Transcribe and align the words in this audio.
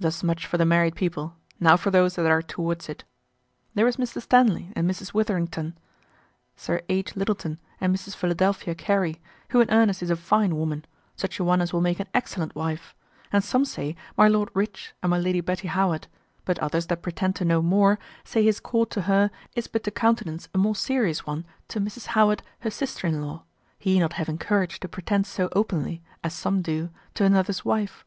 Thus 0.00 0.24
much 0.24 0.46
for 0.48 0.58
the 0.58 0.64
married 0.64 0.96
people, 0.96 1.36
now 1.60 1.76
for 1.76 1.92
those 1.92 2.16
that 2.16 2.26
are 2.26 2.42
towards 2.42 2.88
it. 2.88 3.04
There 3.74 3.86
is 3.86 3.98
Mr. 3.98 4.20
Stanley 4.20 4.72
and 4.74 4.90
Mrs. 4.90 5.14
Witherington; 5.14 5.78
Sir 6.56 6.82
H. 6.88 7.14
Littleton 7.14 7.60
and 7.80 7.94
Mrs. 7.94 8.16
Philadelphia 8.16 8.74
Carey, 8.74 9.20
who 9.50 9.60
in 9.60 9.70
earnest 9.70 10.02
is 10.02 10.10
a 10.10 10.16
fine 10.16 10.56
woman, 10.56 10.84
such 11.14 11.38
a 11.38 11.44
one 11.44 11.60
as 11.60 11.72
will 11.72 11.80
make 11.82 12.00
an 12.00 12.08
excellent 12.12 12.52
wife; 12.56 12.96
and 13.32 13.44
some 13.44 13.64
say 13.64 13.94
my 14.16 14.26
Lord 14.26 14.48
Rich 14.54 14.92
and 15.04 15.10
my 15.10 15.18
Lady 15.20 15.40
Betty 15.40 15.68
Howard, 15.68 16.08
but 16.44 16.58
others 16.58 16.88
that 16.88 17.02
pretend 17.02 17.36
to 17.36 17.44
know 17.44 17.62
more 17.62 17.96
say 18.24 18.42
his 18.42 18.58
court 18.58 18.90
to 18.90 19.02
her 19.02 19.30
is 19.54 19.68
but 19.68 19.84
to 19.84 19.92
countenance 19.92 20.48
a 20.52 20.58
more 20.58 20.74
serious 20.74 21.26
one 21.28 21.46
to 21.68 21.78
Mrs. 21.78 22.06
Howard, 22.06 22.42
her 22.58 22.70
sister 22.72 23.06
in 23.06 23.22
law, 23.22 23.44
he 23.78 24.00
not 24.00 24.14
having 24.14 24.36
courage 24.36 24.80
to 24.80 24.88
pretend 24.88 25.28
so 25.28 25.48
openly 25.52 26.02
(as 26.24 26.34
some 26.34 26.60
do) 26.60 26.90
to 27.14 27.24
another's 27.24 27.64
wife. 27.64 28.04